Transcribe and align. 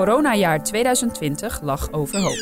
Coronajaar 0.00 0.62
2020 0.62 1.60
lag 1.62 1.92
overhoop. 1.92 2.38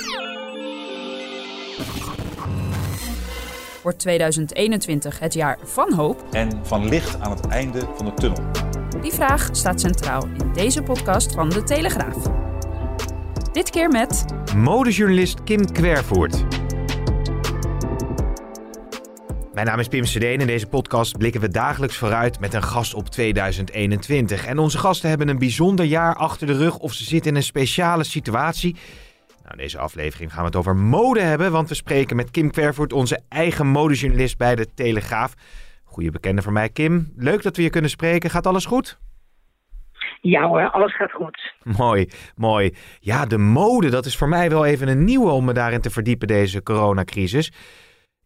Wordt 3.82 3.98
2021 3.98 5.18
het 5.18 5.34
jaar 5.34 5.58
van 5.62 5.92
hoop? 5.92 6.24
en 6.30 6.60
van 6.62 6.88
licht 6.88 7.20
aan 7.20 7.30
het 7.30 7.46
einde 7.46 7.80
van 7.96 8.06
de 8.06 8.14
tunnel. 8.14 8.42
Die 9.00 9.12
vraag 9.12 9.48
staat 9.52 9.80
centraal 9.80 10.22
in 10.24 10.52
deze 10.52 10.82
podcast 10.82 11.34
van 11.34 11.48
De 11.48 11.62
Telegraaf. 11.62 12.16
Dit 13.52 13.70
keer 13.70 13.88
met 13.88 14.24
Modejournalist 14.56 15.44
Kim 15.44 15.72
Kwervoort. 15.72 16.44
Mijn 19.58 19.70
naam 19.70 19.78
is 19.78 19.88
Pim 19.88 20.02
CD 20.02 20.22
en 20.22 20.40
in 20.40 20.46
deze 20.46 20.68
podcast 20.68 21.18
blikken 21.18 21.40
we 21.40 21.48
dagelijks 21.48 21.96
vooruit 21.96 22.40
met 22.40 22.54
een 22.54 22.62
gast 22.62 22.94
op 22.94 23.08
2021. 23.08 24.46
En 24.46 24.58
onze 24.58 24.78
gasten 24.78 25.08
hebben 25.08 25.28
een 25.28 25.38
bijzonder 25.38 25.84
jaar 25.84 26.14
achter 26.14 26.46
de 26.46 26.56
rug 26.56 26.78
of 26.78 26.92
ze 26.92 27.04
zitten 27.04 27.30
in 27.30 27.36
een 27.36 27.42
speciale 27.42 28.04
situatie. 28.04 28.76
Nou, 29.28 29.50
in 29.50 29.56
deze 29.56 29.78
aflevering 29.78 30.32
gaan 30.32 30.40
we 30.40 30.46
het 30.46 30.56
over 30.56 30.76
mode 30.76 31.20
hebben, 31.20 31.52
want 31.52 31.68
we 31.68 31.74
spreken 31.74 32.16
met 32.16 32.30
Kim 32.30 32.50
Kwervoort, 32.50 32.92
onze 32.92 33.20
eigen 33.28 33.66
modejournalist 33.66 34.38
bij 34.38 34.54
de 34.54 34.74
Telegraaf. 34.74 35.34
Goeie 35.84 36.10
bekende 36.10 36.42
voor 36.42 36.52
mij, 36.52 36.68
Kim. 36.68 37.12
Leuk 37.16 37.42
dat 37.42 37.56
we 37.56 37.62
je 37.62 37.70
kunnen 37.70 37.90
spreken. 37.90 38.30
Gaat 38.30 38.46
alles 38.46 38.66
goed? 38.66 38.98
Ja 40.20 40.46
hoor, 40.48 40.70
alles 40.70 40.96
gaat 40.96 41.12
goed. 41.12 41.52
Mooi, 41.62 42.08
mooi. 42.36 42.74
Ja, 43.00 43.26
de 43.26 43.38
mode, 43.38 43.88
dat 43.88 44.06
is 44.06 44.16
voor 44.16 44.28
mij 44.28 44.50
wel 44.50 44.64
even 44.64 44.88
een 44.88 45.04
nieuwe 45.04 45.30
om 45.30 45.44
me 45.44 45.52
daarin 45.52 45.80
te 45.80 45.90
verdiepen, 45.90 46.28
deze 46.28 46.62
coronacrisis. 46.62 47.52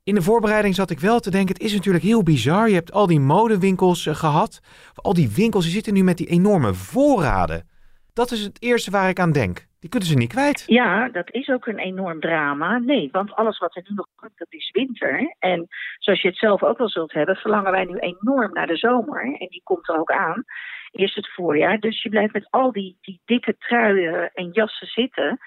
In 0.05 0.15
de 0.15 0.23
voorbereiding 0.23 0.75
zat 0.75 0.91
ik 0.91 1.01
wel 1.01 1.21
te 1.21 1.31
denken, 1.31 1.55
het 1.55 1.63
is 1.63 1.75
natuurlijk 1.75 2.05
heel 2.05 2.23
bizar. 2.23 2.69
Je 2.69 2.75
hebt 2.75 2.93
al 2.93 3.07
die 3.07 3.21
modewinkels 3.21 4.07
eh, 4.07 4.15
gehad. 4.15 4.61
Al 4.95 5.15
die 5.15 5.33
winkels, 5.37 5.65
die 5.65 5.73
zitten 5.73 5.95
nu 5.95 6.03
met 6.03 6.17
die 6.17 6.27
enorme 6.27 6.75
voorraden. 6.75 7.69
Dat 8.13 8.31
is 8.31 8.45
het 8.45 8.63
eerste 8.63 8.91
waar 8.91 9.09
ik 9.09 9.19
aan 9.19 9.33
denk. 9.33 9.67
Die 9.81 9.91
kunnen 9.91 10.09
ze 10.09 10.17
niet 10.17 10.33
kwijt. 10.33 10.63
Ja, 10.67 11.09
dat 11.09 11.31
is 11.31 11.49
ook 11.49 11.67
een 11.67 11.79
enorm 11.79 12.21
drama. 12.21 12.79
Nee, 12.79 13.09
want 13.13 13.35
alles 13.35 13.59
wat 13.59 13.77
er 13.77 13.83
nu 13.89 13.95
nog 13.95 14.07
komt, 14.17 14.33
dat 14.39 14.53
is 14.53 14.71
winter. 14.73 15.37
En 15.39 15.69
zoals 15.99 16.23
je 16.23 16.29
het 16.29 16.39
zelf 16.39 16.63
ook 16.63 16.79
wel 16.79 16.89
zult 16.89 17.13
hebben, 17.13 17.37
verlangen 17.37 17.73
wij 17.73 17.85
nu 17.85 17.97
enorm 17.97 18.53
naar 18.53 18.67
de 18.67 18.77
zomer. 18.77 19.23
En 19.23 19.49
die 19.49 19.61
komt 19.65 19.89
er 19.89 19.99
ook 19.99 20.11
aan. 20.11 20.45
Eerst 20.91 21.15
het 21.17 21.33
voorjaar. 21.33 21.79
Dus 21.79 22.03
je 22.03 22.09
blijft 22.09 22.33
met 22.33 22.51
al 22.51 22.73
die, 22.73 22.99
die 23.01 23.21
dikke 23.25 23.57
truien 23.59 24.31
en 24.35 24.51
jassen 24.51 24.87
zitten. 24.87 25.39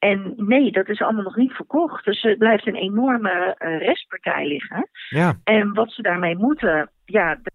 En 0.00 0.32
nee, 0.36 0.72
dat 0.72 0.88
is 0.88 1.00
allemaal 1.00 1.22
nog 1.22 1.36
niet 1.36 1.52
verkocht. 1.52 2.04
Dus 2.04 2.24
er 2.24 2.36
blijft 2.36 2.66
een 2.66 2.74
enorme 2.74 3.54
eh, 3.58 3.78
restpartij 3.78 4.46
liggen. 4.46 4.88
Ja, 5.08 5.34
En 5.44 5.74
wat 5.74 5.90
ze 5.92 6.02
daarmee 6.02 6.36
moeten, 6.36 6.90
ja, 7.04 7.38
de 7.42 7.52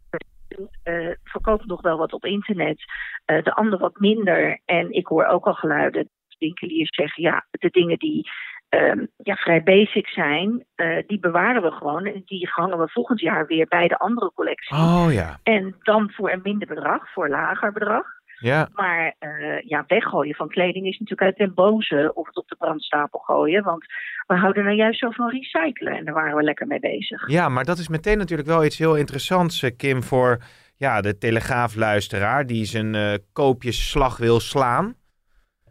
eh, 0.84 1.16
verkopen 1.23 1.68
nog 1.68 1.82
wel 1.82 1.98
wat 1.98 2.14
op 2.14 2.26
internet, 2.26 2.84
eh, 3.26 3.44
de 3.44 3.54
ander 3.54 3.80
wat 3.80 4.00
minder. 4.00 4.60
En 4.66 4.92
ik 4.92 5.08
hoor 5.08 5.26
ook 5.26 5.46
al 5.46 5.54
geluiden, 5.54 6.04
dat 6.04 6.38
winkeliers 6.40 6.96
zeggen, 6.96 7.23
ja, 7.23 7.46
de 7.52 7.70
dingen 7.70 7.98
die 7.98 8.30
ehm, 8.70 9.06
ja, 9.18 9.36
vrij 9.36 9.64
basic 9.64 10.08
zijn, 10.08 10.66
die 11.08 11.20
bewaren 11.20 11.61
we 11.61 11.72
gewoon. 11.72 12.05
En 12.05 12.22
die 12.26 12.50
hangen 12.52 12.78
we 12.78 12.89
volgend 12.89 13.20
jaar 13.20 13.48
weer 13.48 13.67
bij 13.67 13.88
de 13.88 13.98
andere 13.98 14.32
collectie. 14.34 14.76
oh 14.76 15.08
ja. 15.10 15.39
En 15.44 15.76
dan 15.80 16.11
voor 16.11 16.32
een 16.32 16.39
minder 16.44 16.67
bedrag, 16.67 17.11
voor 17.11 17.26
een 17.26 17.32
lager 17.32 17.72
bedrag. 17.72 18.14
Ja, 18.40 18.70
Maar 18.73 19.16
eh, 19.20 19.62
ja, 19.62 19.84
weggooien 19.88 20.36
van 20.36 20.50
kleding 20.50 20.86
is 20.86 21.00
natuurlijk 21.00 21.22
uit 21.22 21.38
den 21.38 21.54
boze 21.54 22.12
of 22.14 22.28
het 22.28 22.38
op 22.38 22.48
de 22.48 22.56
brandstapel 22.56 23.20
gooien. 23.20 23.64
Want 23.64 23.86
we 24.28 24.36
houden 24.36 24.64
nou 24.64 24.76
juist 24.76 25.00
zo 25.00 25.10
van 25.10 25.30
recyclen 25.30 25.94
en 25.94 26.06
daar 26.06 26.14
waren 26.14 26.36
we 26.36 26.44
lekker 26.44 26.68
mee 26.68 26.80
bezig. 26.80 27.30
ja, 27.30 27.50
maar 27.50 27.64
dat 27.66 27.78
is 27.78 27.88
meteen 27.88 28.18
natuurlijk 28.18 28.50
wel 28.50 28.66
iets 28.66 28.78
heel 28.78 28.96
interessants, 28.96 29.64
eh, 29.64 29.72
Kim, 29.78 30.04
voor 30.04 30.38
ja, 30.78 31.02
de 31.02 31.18
Telegraafluisteraar 31.18 32.46
die 32.46 32.66
zijn 32.66 32.96
eh 32.96 33.14
koopjesslag 33.34 34.18
wil 34.18 34.40
slaan. 34.40 34.96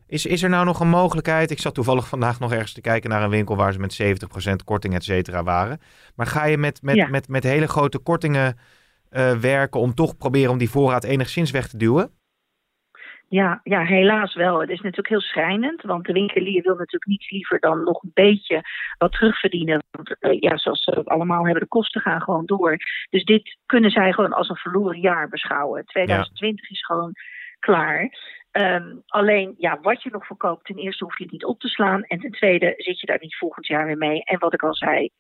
Is, 0.06 0.26
is 0.26 0.42
er 0.42 0.48
nou 0.48 0.64
nog 0.64 0.80
een 0.80 0.88
mogelijkheid? 0.88 1.50
Ik 1.50 1.58
zat 1.60 1.74
toevallig 1.74 2.08
vandaag 2.08 2.40
nog 2.40 2.52
ergens 2.52 2.72
te 2.72 2.80
kijken 2.80 3.10
naar 3.10 3.22
een 3.22 3.30
winkel 3.30 3.56
waar 3.56 3.72
ze 3.72 3.78
met 3.78 4.02
70% 4.02 4.64
korting, 4.64 4.94
et 4.94 5.04
cetera, 5.04 5.42
waren. 5.42 5.78
Maar 6.14 6.26
ga 6.26 6.44
je 6.44 6.58
met, 6.58 6.82
met, 6.82 6.94
Ja. 6.94 7.08
met, 7.08 7.28
met 7.28 7.42
hele 7.42 7.66
grote 7.68 7.98
kortingen 7.98 8.58
werken 9.40 9.80
om 9.80 9.94
toch 9.94 10.16
proberen 10.16 10.50
om 10.50 10.58
die 10.58 10.70
voorraad 10.70 11.04
enigszins 11.04 11.50
weg 11.50 11.68
te 11.68 11.76
duwen? 11.76 12.10
Ja, 13.34 13.60
ja, 13.62 13.84
helaas 13.84 14.34
wel. 14.34 14.60
Het 14.60 14.70
is 14.70 14.80
natuurlijk 14.80 15.08
heel 15.08 15.20
schrijnend, 15.20 15.82
want 15.82 16.06
de 16.06 16.12
winkelier 16.12 16.62
wil 16.62 16.74
natuurlijk 16.74 17.06
niets 17.06 17.30
liever 17.30 17.60
dan 17.60 17.84
nog 17.84 18.02
een 18.02 18.10
beetje 18.14 18.62
wat 18.98 19.12
terugverdienen. 19.12 19.82
Want 19.90 20.18
eh, 20.18 20.40
ja, 20.40 20.56
zoals 20.56 20.84
ze 20.84 21.04
allemaal 21.04 21.44
hebben, 21.44 21.62
de 21.62 21.68
kosten 21.68 22.00
gaan 22.00 22.22
gewoon 22.22 22.46
door. 22.46 22.76
Dus 23.10 23.24
dit 23.24 23.56
kunnen 23.66 23.90
zij 23.90 24.12
gewoon 24.12 24.32
als 24.32 24.48
een 24.48 24.56
verloren 24.56 25.00
jaar 25.00 25.28
beschouwen. 25.28 25.84
2020 25.84 26.70
is 26.70 26.84
gewoon 26.84 27.12
klaar. 27.58 28.10
Ehm, 28.50 28.96
alleen, 29.06 29.54
ja, 29.58 29.78
wat 29.80 30.02
je 30.02 30.10
nog 30.12 30.26
verkoopt, 30.26 30.64
ten 30.64 30.76
eerste 30.76 31.04
hoef 31.04 31.18
je 31.18 31.22
het 31.22 31.32
niet 31.32 31.44
op 31.44 31.60
te 31.60 31.68
slaan. 31.68 32.02
En 32.02 32.18
ten 32.18 32.30
tweede 32.30 32.74
zit 32.76 33.00
je 33.00 33.06
daar 33.06 33.20
niet 33.20 33.36
volgend 33.36 33.66
jaar 33.66 33.86
weer 33.86 33.98
mee. 33.98 34.24
En 34.24 34.38
wat 34.38 34.52
ik 34.54 34.62
al 34.62 34.74
zei, 34.74 35.10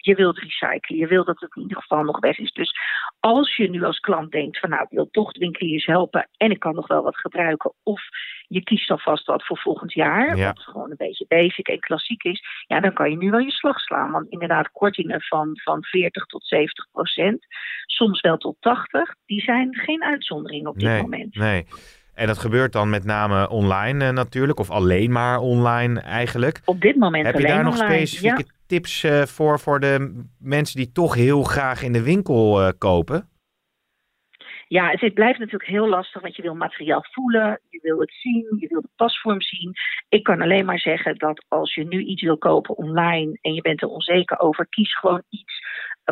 je 0.00 0.14
wilt 0.14 0.38
recyclen. 0.38 0.98
Je 0.98 1.06
wilt 1.06 1.26
dat 1.26 1.40
het 1.40 1.56
in 1.56 1.62
ieder 1.62 1.80
geval 1.80 2.02
nog 2.02 2.18
weg 2.18 2.38
is. 2.38 2.52
Dus 2.52 2.72
als 3.20 3.56
je 3.56 3.70
nu 3.70 3.84
als 3.84 3.98
klant 3.98 4.30
denkt 4.30 4.58
van 4.58 4.70
nou, 4.70 4.82
ik 4.82 4.90
wil 4.90 5.08
toch 5.10 5.32
de 5.32 5.38
winkeliers 5.38 5.86
helpen 5.86 6.28
en 6.36 6.50
ik 6.50 6.58
kan 6.58 6.74
nog 6.74 6.86
wel 6.86 7.02
wat 7.02 7.16
gebruiken. 7.16 7.72
Of 7.82 8.02
je 8.48 8.62
kiest 8.62 8.90
alvast 8.90 9.26
wat 9.26 9.46
voor 9.46 9.58
volgend 9.58 9.92
jaar, 9.92 10.36
Ja. 10.36 10.46
wat 10.46 10.62
gewoon 10.62 10.90
een 10.90 10.96
beetje 10.96 11.24
basic 11.28 11.68
en 11.68 11.80
klassiek 11.80 12.22
is. 12.22 12.42
Ja, 12.66 12.80
dan 12.80 12.92
kan 12.92 13.10
je 13.10 13.16
nu 13.16 13.30
wel 13.30 13.40
je 13.40 13.50
slag 13.50 13.80
slaan. 13.80 14.10
Want 14.10 14.28
inderdaad, 14.28 14.70
kortingen 14.70 15.20
van, 15.22 15.50
van 15.62 15.84
40 15.84 16.24
tot 16.26 16.46
70 16.46 16.90
procent, 16.90 17.46
soms 17.86 18.20
wel 18.20 18.36
tot 18.36 18.56
80, 18.60 19.14
die 19.26 19.40
zijn 19.40 19.74
geen 19.74 20.02
uitzondering 20.02 20.66
op 20.66 20.74
dit 20.74 20.88
nee, 20.88 21.02
moment. 21.02 21.34
nee. 21.34 21.66
En 22.20 22.26
dat 22.26 22.38
gebeurt 22.38 22.72
dan 22.72 22.90
met 22.90 23.04
name 23.04 23.48
online 23.48 24.04
eh, 24.04 24.12
natuurlijk, 24.12 24.58
of 24.58 24.70
alleen 24.70 25.12
maar 25.12 25.38
online 25.38 26.00
eigenlijk. 26.00 26.60
Op 26.64 26.80
dit 26.80 26.96
moment 26.96 27.26
Heb 27.26 27.38
je 27.38 27.46
daar 27.46 27.64
nog 27.64 27.80
online. 27.80 27.94
specifieke 27.94 28.44
Ja. 28.46 28.54
tips 28.66 29.04
eh, 29.04 29.22
voor, 29.22 29.60
voor 29.60 29.80
de 29.80 30.24
mensen 30.38 30.76
die 30.76 30.92
toch 30.92 31.14
heel 31.14 31.42
graag 31.42 31.82
in 31.82 31.92
de 31.92 32.02
winkel 32.02 32.62
eh, 32.62 32.68
kopen? 32.78 33.28
Ja, 34.68 34.90
het, 34.90 35.00
het 35.00 35.14
blijft 35.14 35.38
natuurlijk 35.38 35.70
heel 35.70 35.88
lastig, 35.88 36.22
want 36.22 36.36
je 36.36 36.42
wil 36.42 36.54
materiaal 36.54 37.04
voelen, 37.10 37.60
je 37.68 37.80
wil 37.82 38.00
het 38.00 38.12
zien, 38.12 38.56
je 38.58 38.68
wil 38.68 38.80
de 38.80 38.88
pasvorm 38.96 39.42
zien. 39.42 39.74
Ik 40.08 40.22
kan 40.22 40.40
alleen 40.40 40.64
maar 40.64 40.78
zeggen 40.78 41.18
dat 41.18 41.44
als 41.48 41.74
je 41.74 41.84
nu 41.84 42.00
iets 42.02 42.22
wil 42.22 42.38
kopen 42.38 42.76
online 42.76 43.38
en 43.40 43.54
je 43.54 43.62
bent 43.62 43.82
er 43.82 43.88
onzeker 43.88 44.40
over, 44.40 44.66
kies 44.68 44.98
gewoon 44.98 45.22
iets 45.28 45.59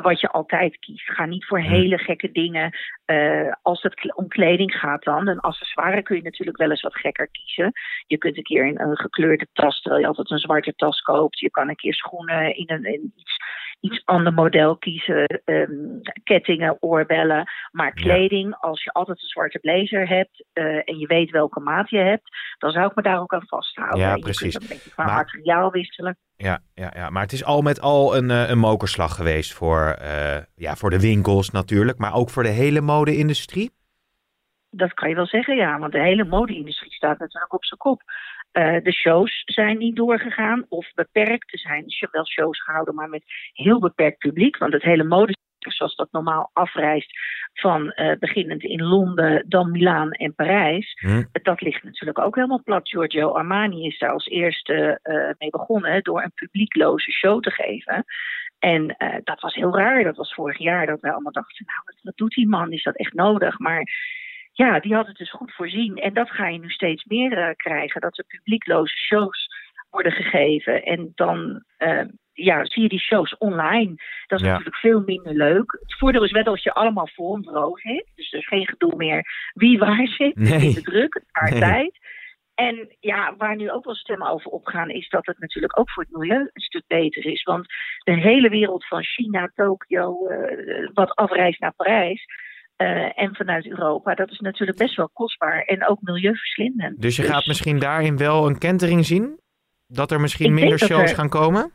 wat 0.01 0.21
je 0.21 0.29
altijd 0.31 0.79
kiest. 0.79 1.11
Ga 1.11 1.25
niet 1.27 1.47
voor 1.47 1.59
hele 1.61 1.99
gekke 1.99 2.31
dingen. 2.33 2.77
Eh, 3.05 3.53
als 3.63 3.83
het 3.83 4.15
om 4.17 4.29
kleding 4.29 4.73
gaat 4.75 5.03
dan, 5.05 5.29
een 5.29 5.41
accessoire 5.41 6.03
kun 6.03 6.17
je 6.17 6.23
natuurlijk 6.23 6.57
wel 6.59 6.71
eens 6.71 6.83
wat 6.83 6.97
gekker 6.97 7.29
kiezen. 7.31 7.73
Je 8.07 8.19
kunt 8.19 8.37
een 8.37 8.43
keer 8.43 8.67
een, 8.67 8.81
een 8.81 8.97
gekleurde 8.99 9.47
tas, 9.53 9.81
terwijl 9.81 10.03
je 10.03 10.09
altijd 10.09 10.31
een 10.31 10.39
zwarte 10.39 10.73
tas 10.77 11.01
koopt. 11.01 11.39
Je 11.39 11.51
kan 11.51 11.69
een 11.69 11.77
keer 11.77 11.95
schoenen 11.95 12.57
in 12.57 12.71
een, 12.71 12.85
in 12.85 13.13
iets, 13.17 13.37
iets 13.81 14.03
ander 14.05 14.33
model 14.33 14.77
kiezen. 14.77 15.25
ehm, 15.45 16.01
kettingen, 16.25 16.77
oorbellen. 16.83 17.51
Maar 17.71 17.93
kleding, 17.93 18.55
als 18.55 18.85
je 18.85 18.93
altijd 18.93 19.23
een 19.23 19.29
zwarte 19.29 19.59
blazer 19.59 20.09
hebt 20.09 20.45
eh, 20.53 20.65
en 20.65 20.99
je 20.99 21.07
weet 21.07 21.31
welke 21.31 21.61
maat 21.61 21.91
je 21.91 21.99
hebt, 21.99 22.29
dan 22.59 22.71
zou 22.71 22.87
ik 22.87 22.95
me 22.95 23.03
daar 23.03 23.21
ook 23.21 23.33
aan 23.33 23.47
vasthouden. 23.47 23.99
Ja, 24.01 24.15
Je 24.15 24.23
precies. 24.23 24.57
kunt 24.59 24.63
een 24.71 24.77
beetje 24.77 24.91
qua 24.91 25.05
Maar- 25.05 25.15
materiaal 25.15 25.71
wisselen. 25.71 26.19
Ja, 26.41 26.61
ja, 26.75 26.91
ja, 26.95 27.11
maar 27.11 27.23
het 27.23 27.33
is 27.33 27.45
al 27.45 27.63
met 27.63 27.81
al 27.81 28.17
een, 28.17 28.31
eh, 28.31 28.49
een 28.49 28.59
mokerslag 28.59 29.15
geweest 29.15 29.53
voor, 29.53 29.81
eh, 29.81 30.39
ja, 30.55 30.77
voor 30.77 30.91
de 30.91 31.01
winkels 31.01 31.51
natuurlijk, 31.51 31.99
maar 31.99 32.15
ook 32.15 32.31
voor 32.31 32.43
de 32.43 32.49
hele 32.49 32.81
mode-industrie. 32.81 33.71
Dat 34.71 34.95
kan 34.95 35.09
je 35.09 35.15
wel 35.15 35.27
zeggen, 35.27 35.57
ja. 35.57 35.79
Want 35.79 35.93
de 35.93 36.01
hele 36.01 36.25
mode-industrie 36.25 36.93
staat 36.93 37.19
natuurlijk 37.19 37.53
op 37.53 37.65
zijn 37.65 37.81
kop. 37.81 38.03
Eh, 38.53 38.83
de 38.83 38.93
shows 38.93 39.43
zijn 39.45 39.79
niet 39.79 39.97
doorgegaan 39.97 40.67
of 40.69 40.93
beperkt. 40.95 41.53
Er 41.53 41.59
zijn 41.59 41.85
wel 42.11 42.27
shows 42.27 42.63
gehouden, 42.63 42.95
maar 42.95 43.09
met 43.09 43.23
heel 43.53 43.79
beperkt 43.79 44.19
publiek. 44.19 44.57
Want 44.57 44.73
het 44.73 44.83
hele 44.83 45.05
mode 45.05 45.37
zoals 45.59 45.97
dat 45.97 46.13
normaal 46.13 46.51
afreist 46.53 47.13
van 47.53 47.91
eh, 47.91 48.19
beginnend 48.19 48.63
in 48.63 48.83
Londen, 48.83 49.45
dan 49.49 49.71
Milaan 49.71 50.11
en 50.11 50.35
Parijs. 50.35 50.93
Hm. 51.01 51.23
Dat 51.43 51.61
ligt 51.61 51.83
natuurlijk 51.83 52.19
ook 52.19 52.35
helemaal 52.35 52.63
plat. 52.63 52.89
Giorgio 52.89 53.29
Armani 53.29 53.87
is 53.87 53.99
daar 53.99 54.13
als 54.13 54.27
eerste 54.27 54.99
eh, 55.03 55.31
mee 55.39 55.51
begonnen 55.51 56.03
door 56.03 56.23
een 56.23 56.33
publiekloze 56.35 57.11
show 57.11 57.43
te 57.43 57.51
geven. 57.51 58.05
En 58.59 58.97
eh, 58.97 59.17
dat 59.25 59.41
was 59.41 59.55
heel 59.55 59.77
raar. 59.77 60.05
Dat 60.05 60.17
was 60.17 60.35
vorig 60.35 60.59
jaar 60.59 60.87
dat 60.87 61.01
wij 61.01 61.13
allemaal 61.13 61.33
dachten, 61.33 61.65
nou, 61.67 61.81
wat, 61.85 61.97
wat 62.03 62.17
doet 62.17 62.35
die 62.35 62.49
man? 62.49 62.73
Is 62.73 62.83
dat 62.83 62.97
echt 62.97 63.13
nodig? 63.13 63.59
Maar 63.59 63.87
ja, 64.53 64.81
die 64.81 64.95
had 64.95 65.07
het 65.07 65.17
dus 65.17 65.31
goed 65.31 65.55
voorzien. 65.55 65.97
En 65.97 66.15
dat 66.15 66.31
ga 66.31 66.49
je 66.49 66.59
nu 66.59 66.71
steeds 66.71 67.05
meer 67.05 67.39
uh, 67.39 67.55
krijgen. 67.57 68.01
Dat 68.01 68.19
er 68.19 68.25
publiekloze 68.25 68.97
shows 68.97 69.49
worden 69.91 70.13
gegeven. 70.13 70.83
En 70.85 71.13
dan 71.15 71.63
uh, 71.79 72.03
ja, 72.33 72.65
zie 72.65 72.83
je 72.83 72.89
die 72.89 73.01
shows 73.01 73.37
online. 73.37 73.95
Dat 74.27 74.39
is 74.41 74.45
Ja. 74.47 74.51
natuurlijk 74.51 74.77
veel 74.77 75.01
minder 75.01 75.35
leuk. 75.35 75.73
Het 75.81 75.99
voordeel 75.99 76.25
is 76.25 76.31
wel 76.31 76.45
dat 76.45 76.63
je 76.63 76.73
allemaal 76.73 77.09
voor 77.15 77.35
een 77.35 77.41
bureau 77.43 77.81
zit. 77.81 78.11
Dus 78.15 78.33
er 78.33 78.39
is 78.39 78.47
geen 78.47 78.67
gedoe 78.69 78.97
meer 78.97 79.25
wie 79.53 79.79
waar 79.79 80.07
zit. 80.07 80.35
Het 80.35 80.45
is 80.45 80.51
Nee. 80.51 80.61
minder 80.61 80.83
druk, 80.83 81.15
het 81.15 81.25
spaart 81.29 81.51
Nee. 81.51 81.61
tijd. 81.61 81.99
En 82.55 82.97
ja, 83.01 83.35
waar 83.37 83.57
nu 83.57 83.71
ook 83.71 83.85
wel 83.85 83.95
stemmen 83.95 84.29
over 84.29 84.51
opgaan, 84.51 84.91
is 84.91 85.09
dat 85.09 85.27
het 85.27 85.39
natuurlijk 85.39 85.79
ook 85.79 85.91
voor 85.91 86.03
het 86.03 86.13
milieu 86.13 86.41
een 86.41 86.61
stuk 86.63 86.85
beter 86.87 87.27
is. 87.27 87.43
Want 87.43 87.67
de 88.05 88.13
hele 88.21 88.49
wereld 88.49 88.87
van 88.87 89.03
China, 89.05 89.51
Tokio, 89.55 90.27
eh, 90.27 90.89
wat 90.95 91.15
afreist 91.15 91.61
naar 91.61 91.75
Parijs 91.77 92.25
eh, 92.77 93.19
en 93.23 93.35
vanuit 93.35 93.67
Europa, 93.67 94.15
dat 94.15 94.31
is 94.31 94.39
natuurlijk 94.39 94.79
best 94.79 94.97
wel 94.97 95.11
kostbaar 95.13 95.63
en 95.63 95.87
ook 95.89 96.01
milieuverslindend. 96.01 97.01
Dus 97.01 97.17
je 97.17 97.23
gaat 97.23 97.47
misschien 97.47 97.79
daarin 97.79 98.17
wel 98.17 98.47
een 98.47 98.59
kentering 98.59 99.05
zien? 99.05 99.41
Dat 99.93 100.11
er 100.11 100.21
misschien 100.21 100.47
Ik 100.47 100.53
minder 100.53 100.79
shows 100.79 101.11
er- 101.11 101.15
gaan 101.17 101.29
komen? 101.29 101.73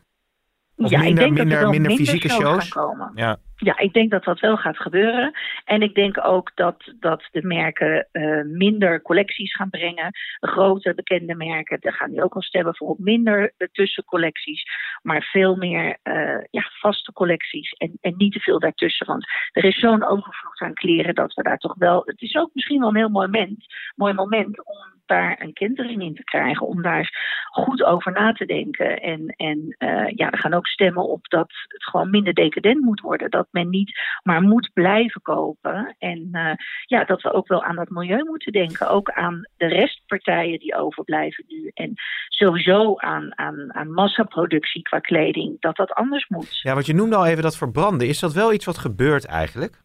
Of 0.75 0.89
ja, 0.89 0.99
minder, 0.99 1.07
ik 1.09 1.15
denk 1.15 1.29
minder, 1.29 1.45
dat 1.45 1.53
er 1.53 1.59
wel 1.61 1.69
minder 1.71 1.91
fysieke 1.91 2.29
shows? 2.29 2.69
gaan 2.69 2.83
komen. 2.85 3.11
Ja. 3.15 3.37
Ja, 3.57 3.77
ik 3.77 3.93
denk 3.93 4.11
dat 4.11 4.23
dat 4.23 4.39
wel 4.39 4.57
gaat 4.57 4.77
gebeuren. 4.77 5.31
En 5.65 5.81
ik 5.81 5.95
denk 5.95 6.25
ook 6.25 6.51
dat, 6.55 6.93
dat 6.99 7.27
de 7.31 7.43
merken 7.43 8.07
eh, 8.11 8.41
minder 8.43 9.01
collecties 9.01 9.55
gaan 9.55 9.69
brengen. 9.69 10.11
Grote 10.39 10.93
bekende 10.93 11.35
merken, 11.35 11.77
daar 11.81 11.93
gaan 11.93 12.11
die 12.11 12.23
ook 12.23 12.33
al 12.33 12.41
stemmen 12.41 12.75
voor 12.75 12.89
op 12.89 12.99
minder 12.99 13.53
eh, 13.57 13.67
tussencollecties. 13.71 14.63
Maar 15.01 15.21
veel 15.21 15.55
meer 15.55 15.97
eh, 16.03 16.43
ja, 16.49 16.69
vaste 16.79 17.13
collecties 17.13 17.71
en, 17.71 17.97
en 18.01 18.13
niet 18.17 18.33
te 18.33 18.39
veel 18.39 18.59
daartussen. 18.59 19.07
Want 19.07 19.25
er 19.51 19.65
is 19.65 19.79
zo'n 19.79 20.05
overvloed 20.05 20.61
aan 20.61 20.73
kleren 20.73 21.15
dat 21.15 21.33
we 21.33 21.43
daar 21.43 21.57
toch 21.57 21.75
wel... 21.77 22.01
Het 22.05 22.21
is 22.21 22.35
ook 22.35 22.49
misschien 22.53 22.79
wel 22.79 22.89
een 22.89 22.95
heel 22.95 23.09
mooi 23.09 23.27
moment, 23.27 23.65
mooi 23.95 24.13
moment 24.13 24.65
om 24.65 24.91
daar 25.05 25.41
een 25.41 25.53
kentering 25.53 26.01
in 26.01 26.15
te 26.15 26.23
krijgen. 26.23 26.67
Om 26.67 26.81
daar 26.81 27.09
goed 27.51 27.83
over 27.83 28.11
na 28.11 28.33
te 28.33 28.45
denken. 28.45 29.01
En, 29.01 29.27
en 29.27 29.75
ja, 30.15 30.31
er 30.31 30.37
gaan 30.37 30.53
ook 30.53 30.67
stemmen 30.67 31.09
op 31.09 31.29
dat 31.29 31.51
het 31.67 31.83
gewoon 31.83 32.09
minder 32.09 32.33
decadent 32.33 32.81
moet 32.81 32.99
worden. 32.99 33.29
Dat 33.29 33.47
men 33.53 33.69
niet 33.69 33.91
maar 34.23 34.41
moet 34.41 34.69
blijven 34.73 35.21
kopen. 35.21 35.95
En 35.99 36.29
eh, 36.31 36.53
ja, 36.85 37.03
dat 37.03 37.21
we 37.21 37.33
ook 37.33 37.47
wel 37.47 37.63
aan 37.63 37.75
dat 37.75 37.89
milieu 37.89 38.23
moeten 38.23 38.51
denken. 38.51 38.89
Ook 38.89 39.09
aan 39.09 39.47
de 39.57 39.67
restpartijen 39.67 40.59
die 40.59 40.75
overblijven 40.75 41.45
nu. 41.47 41.71
En 41.73 41.93
sowieso 42.27 42.95
aan, 42.97 43.37
aan, 43.39 43.73
aan 43.73 43.91
massaproductie 43.91 44.81
qua 44.81 44.99
kleding. 44.99 45.61
Dat 45.61 45.75
dat 45.75 45.93
anders 45.93 46.27
moet. 46.27 46.59
ja, 46.61 46.73
want 46.73 46.85
je 46.85 46.93
noemde 46.93 47.15
al 47.15 47.25
even 47.25 47.43
dat 47.43 47.57
verbranden. 47.57 48.07
Is 48.07 48.19
dat 48.19 48.33
wel 48.33 48.53
iets 48.53 48.65
wat 48.65 48.77
gebeurt 48.77 49.25
eigenlijk? 49.25 49.81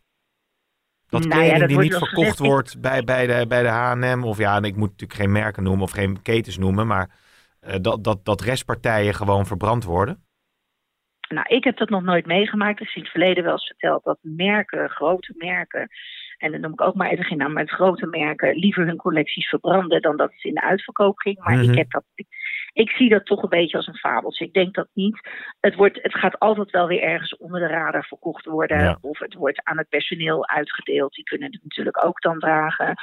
Dat 1.09 1.25
Nou 1.25 1.43
ja, 1.43 1.49
kleding 1.49 1.61
dat 1.61 1.69
die 1.69 1.79
niet 1.79 2.07
verkocht 2.09 2.29
gezegd. 2.29 2.39
wordt 2.39 2.81
bij, 2.81 3.05
bij, 3.05 3.27
de, 3.27 3.47
bij 3.47 3.63
de 3.63 3.69
H&M 3.69 4.25
of 4.25 4.39
ja, 4.39 4.57
en 4.57 4.65
ik 4.65 4.77
moet 4.77 4.91
natuurlijk 4.91 5.21
geen 5.21 5.33
merken 5.33 5.63
noemen 5.63 5.83
of 5.83 5.91
geen 5.91 6.23
ketens 6.23 6.59
noemen, 6.59 6.87
maar 6.87 7.11
eh, 7.61 7.77
dat, 7.81 8.05
dat, 8.05 8.25
dat 8.25 8.41
restpartijen 8.41 9.15
gewoon 9.15 9.47
verbrand 9.47 9.85
worden? 9.85 10.28
Nou, 11.29 11.47
ik 11.49 11.65
heb 11.65 11.77
dat 11.77 11.89
nog 11.89 12.03
nooit 12.03 12.27
meegemaakt. 12.27 12.81
Ik 12.81 12.87
zie 12.87 12.97
in 12.97 13.03
het 13.03 13.11
verleden 13.11 13.45
wel 13.45 13.53
eens 13.53 13.67
verteld 13.67 14.05
dat 14.05 14.19
merken, 14.23 14.91
grote 14.91 15.35
merken, 15.37 15.89
en 16.39 16.51
dan 16.51 16.61
noem 16.61 16.73
ik 16.73 16.81
ook 16.81 16.95
maar 16.95 17.11
even 17.11 17.25
geen 17.25 17.39
naam, 17.39 17.53
maar 17.53 17.69
grote 17.69 18.07
merken 18.07 18.57
liever 18.57 18.87
hun 18.87 18.97
collecties 18.97 19.49
verbranden 19.49 20.03
dan 20.03 20.17
dat 20.17 20.33
het 20.33 20.45
in 20.45 20.55
de 20.55 20.63
uitverkoop 20.63 21.19
ging. 21.19 21.39
Maar 21.39 21.57
Mhm. 21.57 21.71
ik, 21.71 21.79
heb 21.79 21.91
dat, 21.91 22.05
ik, 22.15 22.27
ik 22.73 22.91
zie 22.91 23.09
dat 23.09 23.27
toch 23.27 23.43
een 23.43 23.49
beetje 23.49 23.77
als 23.77 23.87
een 23.87 23.97
fabeltje. 23.97 24.45
Ik 24.45 24.53
denk 24.53 24.75
dat 24.75 24.89
niet. 24.93 25.29
Het, 25.61 25.75
wordt, 25.75 25.99
het 26.03 26.15
gaat 26.15 26.39
altijd 26.39 26.71
wel 26.71 26.87
weer 26.87 27.03
ergens 27.03 27.37
onder 27.37 27.61
de 27.61 27.67
radar 27.67 28.05
verkocht 28.05 28.45
worden. 28.45 28.79
Ja. 28.79 28.99
Of 29.01 29.19
het 29.19 29.35
wordt 29.35 29.65
aan 29.65 29.79
het 29.79 29.89
personeel 29.89 30.49
uitgedeeld. 30.49 31.15
Die 31.15 31.25
kunnen 31.25 31.53
het 31.53 31.63
natuurlijk 31.63 32.05
ook 32.05 32.21
dan 32.21 32.39
dragen. 32.39 32.95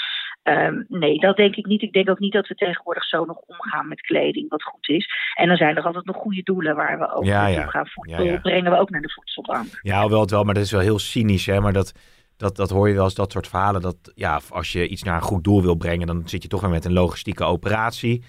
Ehm, 0.44 0.84
nee, 0.88 1.20
dat 1.20 1.36
denk 1.36 1.56
ik 1.56 1.66
niet. 1.66 1.82
Ik 1.82 1.94
denk 1.94 2.10
ook 2.10 2.20
niet 2.20 2.34
dat 2.34 2.48
we 2.48 2.56
tegenwoordig 2.56 3.04
zo 3.04 3.26
nog 3.26 3.38
omgaan 3.38 3.88
met 3.88 4.02
kleding, 4.02 4.50
wat 4.50 4.64
goed 4.64 4.90
is. 4.90 5.08
En 5.34 5.48
dan 5.48 5.58
zijn 5.58 5.78
er 5.78 5.84
altijd 5.84 6.06
nog 6.06 6.16
goede 6.16 6.44
doelen 6.44 6.76
waar 6.76 7.00
we 7.00 7.14
ook 7.14 7.26
Ja, 7.26 7.42
naartoe 7.42 7.62
ja. 7.62 7.68
gaan. 7.70 7.88
Voedsel 7.88 8.24
Ja, 8.24 8.40
brengen 8.40 8.72
we 8.72 8.78
ook 8.78 8.90
naar 8.90 9.02
de 9.02 9.12
voedselbank. 9.12 9.80
Ja, 9.82 10.10
wel 10.10 10.22
het 10.22 10.32
wel, 10.32 10.44
maar 10.44 10.54
dat 10.54 10.64
is 10.64 10.72
wel 10.72 10.82
heel 10.82 11.00
cynisch, 11.00 11.46
hè. 11.46 11.60
Maar 11.60 11.74
dat, 11.74 11.92
dat, 12.38 12.56
dat 12.56 12.70
hoor 12.70 12.88
je 12.88 12.94
wel 12.96 13.04
eens, 13.04 13.16
dat 13.16 13.32
soort 13.32 13.48
verhalen. 13.48 13.82
Dat 13.82 14.12
ja, 14.16 14.40
als 14.50 14.72
je 14.72 14.88
iets 14.88 15.04
naar 15.04 15.16
een 15.16 15.22
goed 15.22 15.44
doel 15.44 15.62
wil 15.62 15.76
brengen, 15.76 16.08
dan 16.08 16.28
zit 16.28 16.42
je 16.42 16.48
toch 16.48 16.62
weer 16.62 16.70
met 16.70 16.86
een 16.86 16.94
logistieke 16.94 17.44
operatie. 17.44 18.24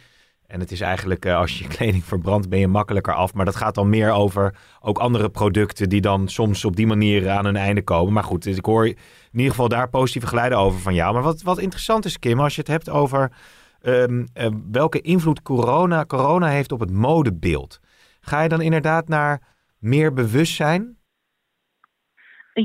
En 0.47 0.61
het 0.61 0.73
is 0.73 0.81
eigenlijk, 0.81 1.25
eh, 1.25 1.37
als 1.37 1.59
je 1.59 1.65
je 1.65 1.71
kleding 1.71 2.05
verbrandt, 2.05 2.49
ben 2.49 2.59
je 2.59 2.69
makkelijker 2.69 3.15
af. 3.15 3.35
Maar 3.35 3.45
dat 3.45 3.57
gaat 3.57 3.75
dan 3.75 3.89
meer 3.89 4.11
over 4.11 4.55
ook 4.81 4.99
andere 4.99 5.29
producten 5.29 5.89
die 5.89 6.01
dan 6.01 6.29
soms 6.29 6.65
op 6.65 6.77
die 6.77 6.87
manier 6.87 7.31
aan 7.31 7.45
hun 7.45 7.57
einde 7.57 7.83
komen. 7.83 8.13
Maar 8.13 8.25
goed, 8.25 8.47
ik 8.47 8.65
hoor 8.65 8.87
in 8.87 8.97
ieder 9.33 9.51
geval 9.51 9.69
daar 9.69 9.89
positieve 9.89 10.27
geluiden 10.27 10.59
over 10.59 10.81
van 10.81 10.95
jou. 10.95 11.13
Maar 11.15 11.23
wat, 11.23 11.43
wat 11.43 11.59
interessant 11.59 12.05
is, 12.05 12.19
Kim, 12.19 12.41
als 12.41 12.55
je 12.55 12.61
het 12.61 12.71
hebt 12.71 12.91
over 12.91 13.33
ehm, 13.81 14.25
eh, 14.33 14.47
welke 14.71 15.01
invloed 15.01 15.43
corona, 15.43 16.05
corona 16.05 16.49
heeft 16.49 16.73
op 16.73 16.81
het 16.81 16.91
modebeeld. 16.91 17.81
Ga 18.21 18.43
je 18.43 18.49
dan 18.49 18.61
inderdaad 18.61 19.09
naar 19.09 19.43
meer 19.79 20.13
bewustzijn? 20.13 20.96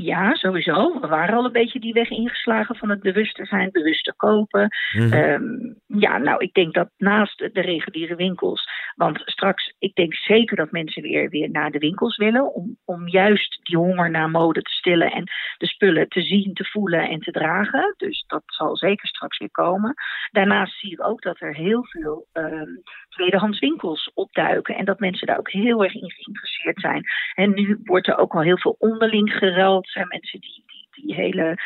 Ja, 0.00 0.34
sowieso. 0.34 1.00
We 1.00 1.06
waren 1.06 1.36
al 1.36 1.44
een 1.44 1.52
beetje 1.52 1.80
die 1.80 1.92
weg 1.92 2.10
ingeslagen 2.10 2.76
van 2.76 2.88
het 2.88 3.00
bewuster 3.00 3.46
zijn, 3.46 3.70
bewuster 3.70 4.14
kopen. 4.16 4.68
Mhm. 4.92 5.12
Ehm, 5.12 5.74
ja, 5.86 6.18
nou, 6.18 6.42
ik 6.42 6.52
denk 6.52 6.74
dat 6.74 6.90
naast 6.96 7.38
de 7.38 7.60
reguliere 7.60 8.14
winkels. 8.14 8.64
Want 8.94 9.22
straks, 9.24 9.74
ik 9.78 9.94
denk 9.94 10.14
zeker 10.14 10.56
dat 10.56 10.70
mensen 10.70 11.02
weer, 11.02 11.28
weer 11.28 11.50
naar 11.50 11.70
de 11.70 11.78
winkels 11.78 12.16
willen. 12.16 12.54
Om, 12.54 12.76
om 12.84 13.08
juist 13.08 13.60
die 13.62 13.76
honger 13.76 14.10
naar 14.10 14.30
mode 14.30 14.62
te 14.62 14.70
stillen. 14.70 15.12
En 15.12 15.24
de 15.56 15.66
spullen 15.66 16.08
te 16.08 16.22
zien, 16.22 16.54
te 16.54 16.64
voelen 16.64 17.08
en 17.08 17.20
te 17.20 17.30
dragen. 17.30 17.94
Dus 17.96 18.24
dat 18.26 18.42
zal 18.46 18.76
zeker 18.76 19.08
straks 19.08 19.38
weer 19.38 19.50
komen. 19.50 19.94
Daarnaast 20.30 20.78
zie 20.78 20.92
ik 20.92 21.06
ook 21.06 21.22
dat 21.22 21.40
er 21.40 21.54
heel 21.54 21.86
veel 21.86 22.26
ehm, 22.32 22.76
tweedehands 23.08 23.58
winkels 23.58 24.10
opduiken. 24.14 24.76
En 24.76 24.84
dat 24.84 25.00
mensen 25.00 25.26
daar 25.26 25.38
ook 25.38 25.50
heel 25.50 25.84
erg 25.84 25.94
in 25.94 26.10
geïnteresseerd 26.10 26.80
zijn. 26.80 27.04
En 27.34 27.54
nu 27.54 27.80
wordt 27.84 28.08
er 28.08 28.18
ook 28.18 28.34
al 28.34 28.42
heel 28.42 28.58
veel 28.58 28.76
onderling 28.78 29.32
geruild. 29.32 29.81
Er 29.84 29.90
zijn 29.90 30.08
mensen 30.08 30.40
die, 30.40 30.64
die, 30.66 31.04
die 31.04 31.14
hele 31.14 31.58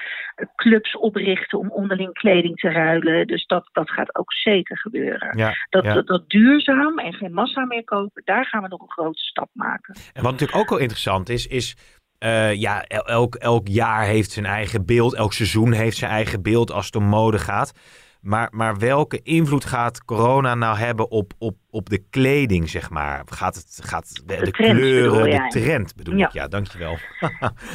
clubs 0.57 0.97
oprichten 0.97 1.59
om 1.59 1.71
onderling 1.71 2.13
kleding 2.13 2.57
te 2.57 2.69
ruilen. 2.69 3.27
Dus 3.27 3.47
dat, 3.47 3.69
dat 3.73 3.91
gaat 3.91 4.17
ook 4.17 4.33
zeker 4.33 4.79
gebeuren. 4.79 5.39
Ja, 5.39 5.55
Dat, 5.69 5.85
ja. 5.85 5.95
dat, 5.95 6.07
dat 6.07 6.29
duurzaam 6.29 6.99
en 6.99 7.13
geen 7.13 7.33
massa 7.33 7.65
meer 7.65 7.85
kopen, 7.85 8.23
daar 8.25 8.47
gaan 8.47 8.63
we 8.63 8.69
nog 8.69 8.81
een 8.81 8.91
grote 8.91 9.23
stap 9.23 9.49
maken. 9.53 9.95
En 10.13 10.23
wat 10.23 10.33
natuurlijk 10.33 10.59
ook 10.59 10.71
wel 10.71 10.79
interessant 10.79 11.29
is, 11.29 11.47
is 11.47 11.77
eh, 12.19 12.55
ja, 12.55 12.83
el- 12.83 13.07
elk, 13.09 13.35
elk 13.35 13.69
jaar 13.69 14.05
heeft 14.05 14.31
zijn 14.31 14.47
eigen 14.47 14.87
beeld, 14.87 15.15
elk 15.15 15.33
seizoen 15.33 15.73
heeft 15.73 15.97
zijn 15.97 16.11
eigen 16.11 16.43
beeld 16.43 16.73
als 16.73 16.87
het 16.87 16.97
om 16.97 17.05
mode 17.05 17.39
gaat. 17.39 17.73
Maar, 18.27 18.49
maar 18.51 18.79
welke 18.79 19.21
invloed 19.23 19.65
gaat 19.65 20.05
corona 20.05 20.55
nou 20.55 20.79
hebben 20.79 21.11
op, 21.11 21.33
op, 21.39 21.57
op 21.71 21.89
de 21.89 22.07
kleding, 22.11 22.69
zeg 22.69 22.91
maar? 22.91 23.23
Gaat 23.27 23.55
het 23.55 23.81
gaat 23.85 24.23
de, 24.27 24.45
de 24.45 24.51
kleuren, 24.51 25.23
de 25.25 25.31
jij? 25.31 25.49
trend 25.49 25.97
bedoel 25.97 26.17
Ja. 26.17 26.27
ik? 26.27 26.33
Ja, 26.33 26.49
dankjewel. 26.49 26.97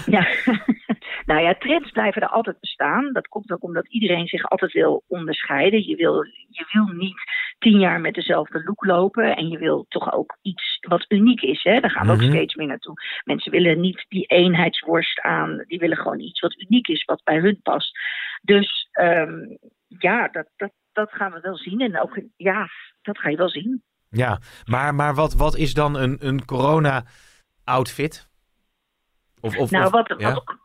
Ja. 0.06 0.28
nou 1.30 1.42
ja, 1.42 1.56
trends 1.56 1.92
blijven 1.92 2.22
er 2.22 2.28
altijd 2.28 2.60
bestaan. 2.60 3.14
Dat 3.14 3.28
komt 3.28 3.52
ook 3.52 3.64
omdat 3.64 3.88
iedereen 3.88 4.28
zich 4.28 4.50
altijd 4.50 4.72
wil 4.72 5.04
onderscheiden. 5.08 5.88
Je 5.88 5.96
wil, 5.96 6.24
je 6.50 6.66
wil 6.72 6.86
niet 6.86 7.18
tien 7.62 7.80
jaar 7.80 8.02
met 8.02 8.14
dezelfde 8.14 8.64
look 8.64 8.86
lopen. 8.86 9.36
En 9.36 9.48
je 9.48 9.58
wil 9.58 9.86
toch 9.90 10.14
ook 10.14 10.38
iets 10.42 10.78
wat 10.88 11.06
uniek 11.08 11.42
is. 11.42 11.64
Hè? 11.64 11.80
Daar 11.80 11.92
gaan 11.92 12.08
we 12.08 12.14
Mhm. 12.14 12.24
ook 12.24 12.30
steeds 12.30 12.56
meer 12.56 12.68
naartoe. 12.68 12.94
Mensen 13.24 13.52
willen 13.52 13.80
niet 13.80 14.06
die 14.10 14.26
eenheidsworst 14.26 15.20
aan. 15.22 15.64
Die 15.68 15.80
willen 15.80 15.98
gewoon 15.98 16.20
iets 16.20 16.40
wat 16.40 16.60
uniek 16.62 16.88
is, 16.88 17.04
wat 17.06 17.24
bij 17.24 17.40
hun 17.40 17.60
past. 17.64 17.98
Dus 18.42 18.88
ehm, 18.92 19.34
ja, 19.88 20.28
dat, 20.28 20.48
dat, 20.58 20.72
dat 20.92 21.12
gaan 21.12 21.32
we 21.32 21.40
wel 21.40 21.58
zien. 21.58 21.82
En 21.82 22.02
ook, 22.02 22.20
ja, 22.36 22.68
dat 23.02 23.18
ga 23.20 23.30
je 23.30 23.38
wel 23.38 23.50
zien. 23.50 23.84
Ja, 24.10 24.40
maar, 24.66 24.96
maar 24.96 25.14
wat, 25.16 25.34
wat 25.34 25.56
is 25.56 25.74
dan 25.74 25.96
een, 25.98 26.18
een 26.20 26.46
corona-outfit? 26.46 28.30
Of, 29.42 29.58
of, 29.58 29.72
Nou, 29.72 29.90
wat, 29.90 30.14
ja? 30.18 30.34
wat 30.34 30.56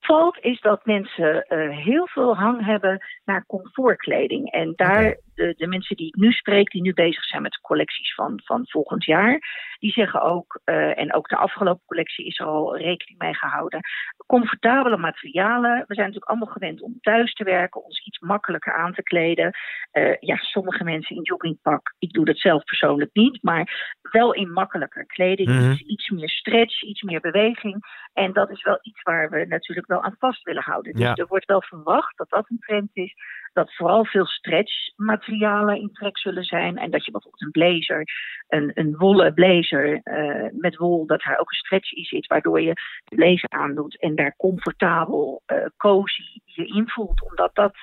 opvalt 0.00 0.38
is 0.38 0.60
dat 0.60 0.84
mensen 0.86 1.46
eh, 1.46 1.76
heel 1.84 2.06
veel 2.08 2.36
hang 2.36 2.64
hebben 2.64 3.04
naar 3.24 3.44
comfortkleding. 3.46 4.50
En 4.50 4.72
daar. 4.76 5.16
De, 5.34 5.54
de 5.56 5.66
mensen 5.66 5.96
die 5.96 6.06
ik 6.06 6.14
nu 6.14 6.32
spreek, 6.32 6.70
die 6.70 6.82
nu 6.82 6.92
bezig 6.92 7.24
zijn 7.24 7.42
met 7.42 7.52
de 7.52 7.60
collecties 7.60 8.14
van, 8.14 8.40
van 8.44 8.66
volgend 8.68 9.04
jaar, 9.04 9.40
die 9.78 9.92
zeggen 9.92 10.22
ook, 10.22 10.60
eh, 10.64 10.98
en 10.98 11.14
ook 11.14 11.28
de 11.28 11.36
afgelopen 11.36 11.82
collectie 11.86 12.26
is 12.26 12.38
er 12.38 12.46
al 12.46 12.76
rekening 12.76 13.18
mee 13.18 13.34
gehouden, 13.34 13.80
comfortabele 14.26 14.96
materialen. 14.96 15.72
We 15.86 15.94
zijn 15.94 16.06
natuurlijk 16.06 16.30
allemaal 16.30 16.52
gewend 16.52 16.82
om 16.82 16.98
thuis 17.00 17.32
te 17.32 17.44
werken, 17.44 17.84
ons 17.84 18.04
iets 18.04 18.18
makkelijker 18.18 18.72
aan 18.74 18.92
te 18.94 19.02
kleden. 19.02 19.50
Eh, 19.90 20.16
ja, 20.20 20.36
sommige 20.36 20.84
mensen 20.84 21.16
in 21.16 21.22
joggingpak, 21.22 21.94
ik 21.98 22.12
doe 22.12 22.24
dat 22.24 22.38
zelf 22.38 22.64
persoonlijk 22.64 23.10
niet, 23.12 23.42
maar 23.42 23.96
wel 24.10 24.32
in 24.34 24.52
makkelijker 24.52 25.06
kleding. 25.06 25.48
Mhm. 25.48 25.70
iets, 25.70 25.80
iets 25.80 26.08
meer 26.10 26.28
stretch, 26.28 26.82
iets 26.82 27.02
meer 27.02 27.20
beweging. 27.20 27.82
En 28.12 28.32
dat 28.32 28.50
is 28.50 28.62
wel 28.62 28.78
iets 28.82 29.02
waar 29.02 29.30
we 29.30 29.44
natuurlijk 29.44 29.86
wel 29.86 30.02
aan 30.02 30.16
vast 30.18 30.42
willen 30.42 30.62
houden. 30.62 30.92
Dus 30.92 31.02
Ja. 31.02 31.14
er 31.14 31.26
wordt 31.26 31.46
wel 31.46 31.62
verwacht 31.62 32.16
dat 32.16 32.30
dat 32.30 32.50
een 32.50 32.58
trend 32.58 32.90
is. 32.92 33.14
Dat 33.54 33.74
vooral 33.74 34.04
veel 34.04 34.26
stretchmaterialen 34.26 35.76
in 35.80 35.92
trek 35.92 36.18
zullen 36.18 36.44
zijn. 36.44 36.76
En 36.76 36.90
dat 36.90 37.04
je 37.04 37.10
bijvoorbeeld 37.10 37.42
een 37.42 37.50
blazer, 37.50 38.04
een, 38.48 38.70
een 38.74 38.96
wollen 38.96 39.34
blazer 39.34 40.00
eh, 40.02 40.50
met 40.50 40.76
wol, 40.76 41.06
dat 41.06 41.22
daar 41.22 41.38
ook 41.38 41.50
een 41.50 41.56
stretch 41.56 41.92
in 41.92 42.04
zit. 42.04 42.26
Waardoor 42.26 42.60
je 42.60 42.72
de 43.04 43.16
blazer 43.16 43.48
aandoet 43.48 44.00
en 44.00 44.14
daar 44.14 44.34
comfortabel, 44.36 45.42
eh 45.46 45.56
cozy 45.76 46.38
je 46.44 46.66
in 46.66 46.88
voelt. 46.88 47.22
Omdat 47.30 47.54
dat 47.54 47.74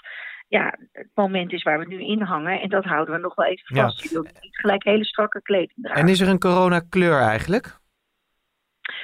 ja, 0.48 0.76
het 0.92 1.10
moment 1.14 1.52
is 1.52 1.64
waar 1.64 1.80
we 1.80 1.86
nu 1.88 2.02
in 2.06 2.22
hangen. 2.22 2.62
En 2.62 2.70
dat 2.70 2.84
houden 2.84 3.16
we 3.16 3.22
nog 3.22 3.36
wel 3.36 3.46
even 3.46 3.76
Ja. 3.76 3.84
vast. 3.84 4.04
Je 4.04 4.10
wilt 4.10 4.42
niet 4.42 4.58
gelijk 4.58 4.84
hele 4.84 5.06
strakke 5.06 5.42
kleding 5.42 5.78
dragen. 5.82 6.02
En 6.02 6.08
is 6.10 6.20
er 6.20 6.28
een 6.28 6.40
coronakleur 6.40 7.20
eigenlijk? 7.22 7.80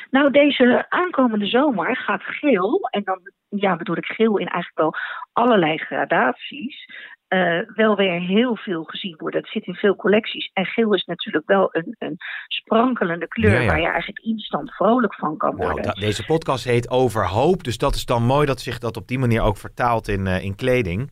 Nou, 0.09 0.31
deze 0.31 0.85
aankomende 0.89 1.45
zomer 1.45 1.97
gaat 1.97 2.23
geel, 2.23 2.87
en 2.89 3.03
dan 3.03 3.19
ja, 3.49 3.75
bedoel 3.75 3.97
ik 3.97 4.05
geel 4.05 4.37
in 4.37 4.47
eigenlijk 4.47 4.77
wel 4.77 4.93
allerlei 5.33 5.77
gradaties, 5.77 6.85
eh, 7.27 7.59
wel 7.75 7.95
weer 7.95 8.19
heel 8.19 8.55
veel 8.55 8.83
gezien 8.83 9.15
worden. 9.17 9.41
Het 9.41 9.49
zit 9.49 9.65
in 9.65 9.73
veel 9.75 9.95
collecties. 9.95 10.49
En 10.53 10.65
geel 10.65 10.93
is 10.93 11.05
natuurlijk 11.05 11.47
wel 11.47 11.69
een, 11.71 11.95
een 11.99 12.17
sprankelende 12.47 13.27
kleur 13.27 13.51
Ja, 13.53 13.59
ja. 13.59 13.67
waar 13.67 13.79
je 13.79 13.87
eigenlijk 13.87 14.25
instant 14.25 14.75
vrolijk 14.75 15.15
van 15.15 15.37
kan 15.37 15.55
Nou, 15.55 15.71
worden. 15.71 15.95
deze 15.99 16.25
podcast 16.25 16.63
heet 16.63 16.89
Over 16.89 17.27
Hoop. 17.27 17.63
Dus 17.63 17.77
dat 17.77 17.95
is 17.95 18.05
dan 18.05 18.23
mooi 18.23 18.45
dat 18.45 18.61
zich 18.61 18.79
dat 18.79 18.97
op 18.97 19.07
die 19.07 19.19
manier 19.19 19.41
ook 19.41 19.57
vertaalt 19.57 20.07
in, 20.07 20.27
eh, 20.27 20.43
in 20.43 20.55
kleding. 20.55 21.11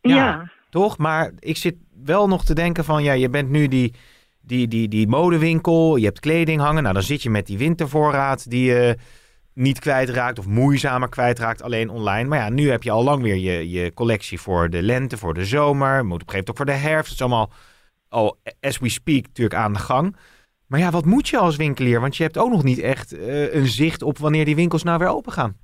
ja. 0.00 0.14
ja. 0.14 0.54
Toch? 0.70 0.98
Maar 0.98 1.32
ik 1.38 1.56
zit 1.56 1.76
wel 2.04 2.28
nog 2.28 2.44
te 2.44 2.54
denken 2.54 2.84
van, 2.84 3.02
ja, 3.02 3.12
je 3.12 3.30
bent 3.30 3.48
nu 3.48 3.68
die, 3.68 3.94
die, 4.46 4.68
die, 4.68 4.88
die 4.88 5.08
modewinkel, 5.08 5.96
je 5.96 6.04
hebt 6.04 6.20
kleding 6.20 6.60
hangen. 6.60 6.82
Nou, 6.82 6.94
dan 6.94 7.02
zit 7.02 7.22
je 7.22 7.30
met 7.30 7.46
die 7.46 7.58
wintervoorraad 7.58 8.50
die 8.50 8.64
je 8.64 8.96
niet 9.54 9.78
kwijtraakt 9.78 10.38
of 10.38 10.46
moeizamer 10.46 11.08
kwijtraakt 11.08 11.62
alleen 11.62 11.90
online. 11.90 12.28
Maar 12.28 12.38
ja, 12.38 12.48
nu 12.48 12.70
heb 12.70 12.82
je 12.82 12.90
al 12.90 13.04
lang 13.04 13.22
weer 13.22 13.36
je, 13.36 13.70
je 13.70 13.94
collectie 13.94 14.40
voor 14.40 14.70
de 14.70 14.82
lente, 14.82 15.16
voor 15.16 15.34
de 15.34 15.44
zomer. 15.44 16.04
Moet 16.04 16.22
op 16.22 16.28
een 16.28 16.34
gegeven 16.34 16.36
moment 16.36 16.48
ook 16.50 16.56
voor 16.56 16.66
de 16.66 16.88
herfst. 16.88 17.10
Het 17.10 17.20
is 17.20 17.26
allemaal 17.26 17.52
al, 18.08 18.38
as 18.60 18.78
we 18.78 18.88
speak, 18.88 19.26
natuurlijk 19.26 19.56
aan 19.56 19.72
de 19.72 19.78
gang. 19.78 20.16
Maar 20.66 20.80
ja, 20.80 20.90
wat 20.90 21.04
moet 21.04 21.28
je 21.28 21.38
als 21.38 21.56
winkelier? 21.56 22.00
Want 22.00 22.16
je 22.16 22.22
hebt 22.22 22.38
ook 22.38 22.50
nog 22.50 22.62
niet 22.62 22.78
echt 22.78 23.12
eh, 23.12 23.54
een 23.54 23.66
zicht 23.66 24.02
op 24.02 24.18
wanneer 24.18 24.44
die 24.44 24.56
winkels 24.56 24.82
nou 24.82 24.98
weer 24.98 25.08
open 25.08 25.32
gaan. 25.32 25.56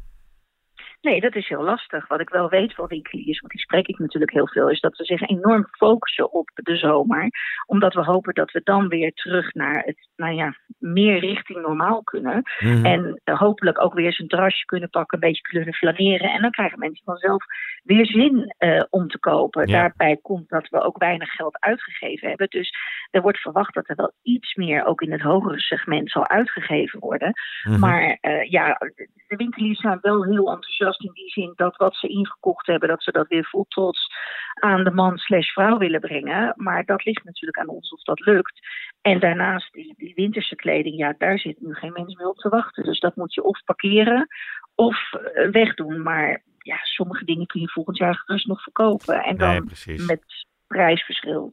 Nee, 1.02 1.21
dat 1.21 1.35
is 1.35 1.49
heel 1.49 1.62
lastig. 1.62 2.09
Wat 2.09 2.21
ik 2.21 2.28
wel 2.28 2.49
weet 2.49 2.75
van 2.75 2.87
winkeliers, 2.87 3.40
want 3.40 3.52
die 3.52 3.61
spreek 3.61 3.87
ik 3.87 3.99
natuurlijk 3.99 4.32
heel 4.32 4.49
veel, 4.49 4.71
is 4.71 4.80
dat 4.80 4.97
ze 4.97 5.04
zich 5.04 5.21
enorm 5.21 5.66
focussen 5.71 6.32
op 6.32 6.50
de 6.54 6.76
zomer. 6.76 7.30
Omdat 7.66 7.94
we 7.94 8.04
hopen 8.04 8.35
dat 8.35 8.50
we 8.50 8.61
dan 8.64 8.88
weer 8.88 9.12
terug 9.12 9.54
naar 9.54 9.82
het, 9.85 10.09
nou 10.16 10.35
ja, 10.35 10.56
meer 10.82 11.18
richting 11.18 11.62
normaal 11.62 12.02
kunnen. 12.02 12.42
Mhm. 12.58 12.84
En 12.84 13.20
eh, 13.24 13.38
hopelijk 13.38 13.80
ook 13.80 13.94
weer 13.94 14.04
eens 14.04 14.18
een 14.18 14.28
terrasje 14.28 14.64
kunnen 14.64 14.90
pakken, 14.90 15.22
een 15.22 15.28
beetje 15.28 15.42
kunnen 15.42 15.74
flaneren. 15.74 16.30
En 16.30 16.42
dan 16.42 16.50
krijgen 16.50 16.78
mensen 16.78 17.04
vanzelf 17.04 17.44
weer 17.82 18.06
zin 18.06 18.54
eh, 18.58 18.84
om 18.90 19.08
te 19.08 19.18
kopen. 19.18 19.66
Ja. 19.66 19.72
Daarbij 19.72 20.18
komt 20.22 20.48
dat 20.48 20.68
we 20.68 20.80
ook 20.80 20.98
weinig 20.98 21.30
geld 21.30 21.60
uitgegeven 21.60 22.28
hebben. 22.28 22.48
Dus 22.48 22.74
er 23.10 23.22
wordt 23.22 23.38
verwacht 23.38 23.74
dat 23.74 23.88
er 23.88 23.96
wel 23.96 24.12
iets 24.22 24.54
meer 24.54 24.84
ook 24.84 25.00
in 25.00 25.12
het 25.12 25.20
hogere 25.20 25.60
segment 25.60 26.10
zal 26.10 26.28
uitgegeven 26.28 27.00
worden. 27.00 27.32
Mhm. 27.62 27.78
Maar 27.78 28.18
eh, 28.20 28.50
ja, 28.50 28.78
de 29.26 29.36
winkeliers 29.36 29.80
zijn 29.80 29.98
wel 30.00 30.24
heel 30.24 30.50
enthousiast 30.50 31.02
in 31.02 31.10
die 31.12 31.30
zin 31.30 31.52
dat 31.56 31.76
wat 31.76 31.94
ze 31.94 32.08
ingekocht 32.08 32.66
hebben, 32.66 32.88
dat 32.88 33.02
ze 33.02 33.12
dat 33.12 33.28
weer 33.28 33.44
vol 33.44 33.64
trots 33.68 34.06
aan 34.54 34.84
de 34.84 34.90
man 34.90 35.18
slash 35.18 35.48
vrouw 35.48 35.78
willen 35.78 36.00
brengen. 36.00 36.52
Maar 36.56 36.84
dat 36.84 37.04
ligt 37.04 37.24
natuurlijk 37.24 37.58
aan 37.58 37.68
ons 37.68 37.90
of 37.92 38.02
dat 38.02 38.20
lukt. 38.20 38.60
En 39.02 39.21
daarnaast 39.21 39.73
die, 39.73 39.94
die 39.97 40.14
winterse 40.14 40.54
kleding, 40.54 40.97
ja, 40.97 41.14
daar 41.18 41.38
zit 41.38 41.61
nu 41.61 41.75
geen 41.75 41.92
mens 41.92 42.14
meer 42.14 42.28
op 42.28 42.37
te 42.37 42.49
wachten. 42.49 42.85
Dus 42.85 43.00
dat 43.00 43.16
moet 43.16 43.35
je 43.35 43.42
of 43.42 43.64
parkeren 43.64 44.28
of 44.75 45.12
eh, 45.12 45.50
wegdoen. 45.50 46.02
Maar 46.02 46.42
ja, 46.59 46.76
sommige 46.82 47.25
dingen 47.25 47.47
kun 47.47 47.61
je 47.61 47.71
volgend 47.71 47.97
jaar 47.97 48.14
gerust 48.14 48.47
nog 48.47 48.62
verkopen. 48.62 49.23
En 49.23 49.37
dan 49.37 49.71
Nee, 49.85 49.99
met 49.99 50.23
prijsverschil. 50.66 51.52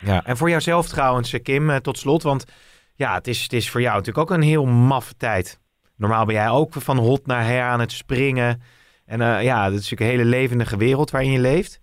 Ja, 0.00 0.24
en 0.24 0.36
voor 0.36 0.50
jouzelf 0.50 0.88
trouwens, 0.88 1.32
eh, 1.32 1.42
Kim, 1.42 1.70
eh, 1.70 1.76
tot 1.76 1.98
slot. 1.98 2.22
Want 2.22 2.44
ja, 2.94 3.14
het 3.14 3.26
is, 3.26 3.42
het 3.42 3.52
is 3.52 3.70
voor 3.70 3.80
jou 3.80 3.96
natuurlijk 3.96 4.30
ook 4.30 4.36
een 4.36 4.44
heel 4.44 4.66
maffe 4.66 5.16
tijd. 5.16 5.60
Normaal 5.96 6.24
ben 6.24 6.34
jij 6.34 6.48
ook 6.48 6.72
van 6.72 6.98
hot 6.98 7.26
naar 7.26 7.44
her 7.44 7.62
aan 7.62 7.80
het 7.80 7.92
springen. 7.92 8.62
En 9.06 9.42
ja, 9.42 9.64
dat 9.64 9.78
is 9.78 9.90
natuurlijk 9.90 10.00
een 10.00 10.18
hele 10.18 10.36
levendige 10.36 10.76
wereld 10.76 11.10
waarin 11.10 11.32
je 11.32 11.38
leeft. 11.38 11.81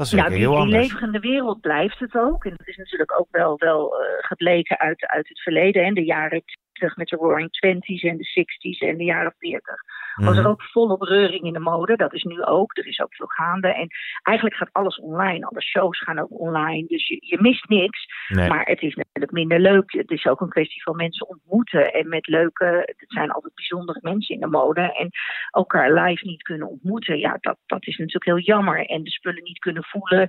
Dat 0.00 0.08
is 0.12 0.18
Ja, 0.18 0.28
die, 0.28 0.38
heel 0.38 0.50
die 0.50 0.60
anders. 0.60 0.92
levende 0.92 1.18
wereld 1.18 1.60
blijft 1.60 1.98
het 1.98 2.14
ook. 2.14 2.44
En 2.44 2.54
dat 2.56 2.66
is 2.66 2.76
natuurlijk 2.76 3.20
ook 3.20 3.28
wel, 3.30 3.58
wel 3.58 4.00
eh, 4.00 4.06
gebleken 4.18 4.78
uit, 4.78 5.06
uit 5.06 5.28
het 5.28 5.40
verleden. 5.40 5.84
En 5.84 5.94
de 5.94 6.04
jaren 6.04 6.42
20 6.80 6.96
met 6.96 7.08
de 7.08 7.16
Roaring 7.16 7.50
Twenties 7.52 8.02
en 8.02 8.16
de 8.16 8.24
60s 8.24 8.78
en 8.88 8.96
de 8.96 9.04
jaren 9.04 9.34
40. 9.38 9.74
Was 10.14 10.34
er 10.36 10.42
Mhm. 10.42 10.50
ook 10.50 10.62
volop 10.62 11.02
reuring 11.02 11.42
in 11.44 11.52
de 11.52 11.58
mode. 11.58 11.96
Dat 11.96 12.12
is 12.14 12.22
nu 12.22 12.42
ook. 12.44 12.76
Er 12.76 12.86
is 12.86 13.00
ook 13.00 13.14
veel 13.14 13.26
gaande. 13.26 13.68
En 13.68 13.86
eigenlijk 14.22 14.56
gaat 14.56 14.72
alles 14.72 15.00
online. 15.00 15.46
Alle 15.46 15.62
shows 15.62 15.98
gaan 16.02 16.18
ook 16.18 16.40
online. 16.40 16.86
Dus 16.86 17.08
je, 17.08 17.16
je 17.20 17.38
mist 17.40 17.68
niks. 17.68 18.06
Nee. 18.28 18.48
Maar 18.48 18.64
het 18.64 18.80
is 18.82 18.94
natuurlijk 18.94 19.32
minder 19.32 19.60
leuk. 19.60 19.92
Het 19.92 20.10
is 20.10 20.26
ook 20.26 20.40
een 20.40 20.48
kwestie 20.48 20.82
van 20.82 20.96
mensen 20.96 21.28
ontmoeten. 21.28 21.92
En 21.92 22.08
met 22.08 22.26
leuke, 22.26 22.64
het 22.96 23.04
zijn 23.08 23.30
altijd 23.30 23.54
bijzondere 23.54 23.98
mensen 24.02 24.34
in 24.34 24.40
de 24.40 24.46
mode. 24.46 24.80
En 24.80 25.08
elkaar 25.50 25.92
live 25.92 26.26
niet 26.26 26.42
kunnen 26.42 26.68
ontmoeten. 26.68 27.18
Ja, 27.18 27.36
dat, 27.40 27.56
dat 27.66 27.86
is 27.86 27.96
natuurlijk 27.96 28.24
heel 28.24 28.38
jammer. 28.54 28.86
En 28.86 29.02
de 29.02 29.10
spullen 29.10 29.42
niet 29.42 29.58
kunnen 29.58 29.84
voelen. 29.84 30.26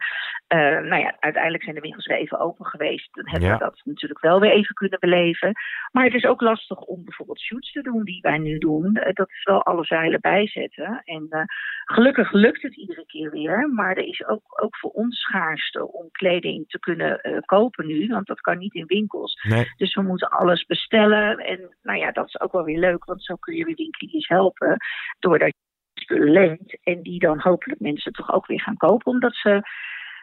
Eh, 0.47 0.57
nou 0.59 0.95
ja, 1.01 1.15
uiteindelijk 1.19 1.63
zijn 1.63 1.75
de 1.75 1.81
winkels 1.81 2.05
weer 2.05 2.17
even 2.17 2.39
open 2.39 2.65
geweest. 2.65 3.09
Dan 3.13 3.29
hebben 3.29 3.49
Ja. 3.49 3.57
we 3.57 3.63
dat 3.63 3.81
natuurlijk 3.83 4.21
wel 4.21 4.39
weer 4.39 4.51
even 4.51 4.75
kunnen 4.75 4.99
beleven. 4.99 5.51
Maar 5.91 6.03
het 6.03 6.13
is 6.13 6.25
ook 6.25 6.40
lastig 6.41 6.77
om 6.77 7.03
bijvoorbeeld 7.03 7.39
shoots 7.39 7.71
te 7.71 7.81
doen 7.81 8.03
die 8.03 8.21
wij 8.21 8.37
nu 8.37 8.57
doen. 8.57 8.95
Eh, 8.95 9.13
dat 9.13 9.29
is 9.29 9.43
wel 9.43 9.63
alle 9.63 9.85
zeilen 9.85 10.21
bijzetten. 10.21 11.01
En 11.03 11.27
eh, 11.29 11.43
gelukkig 11.85 12.31
lukt 12.31 12.61
het 12.61 12.75
iedere 12.75 13.05
keer 13.05 13.31
weer. 13.31 13.69
Maar 13.69 13.97
er 13.97 14.07
is 14.07 14.25
ook, 14.25 14.63
ook 14.63 14.77
voor 14.77 14.89
ons 14.91 15.19
schaarste 15.19 15.91
om 15.91 16.11
kleding 16.11 16.69
te 16.69 16.79
kunnen 16.79 17.19
eh, 17.21 17.37
kopen 17.45 17.87
nu. 17.87 18.07
Want 18.07 18.27
dat 18.27 18.41
kan 18.41 18.57
niet 18.57 18.73
in 18.73 18.85
winkels. 18.85 19.33
Nee. 19.47 19.65
Dus 19.77 19.95
we 19.95 20.01
moeten 20.01 20.29
alles 20.29 20.65
bestellen. 20.65 21.37
En 21.37 21.75
nou 21.81 21.99
ja, 21.99 22.11
dat 22.11 22.27
is 22.27 22.39
ook 22.39 22.51
wel 22.51 22.63
weer 22.63 22.79
leuk. 22.79 23.05
Want 23.05 23.23
zo 23.23 23.35
kun 23.35 23.55
je 23.55 23.65
weer 23.65 23.75
winkeliers 23.75 24.27
helpen. 24.27 24.77
Doordat 25.19 25.47
je 25.47 26.01
spullen 26.01 26.31
leent. 26.31 26.79
En 26.83 27.01
die 27.01 27.19
dan 27.19 27.39
hopelijk 27.39 27.79
mensen 27.79 28.11
toch 28.11 28.33
ook 28.33 28.45
weer 28.45 28.61
gaan 28.61 28.77
kopen. 28.77 29.11
Omdat 29.11 29.35
ze 29.35 29.61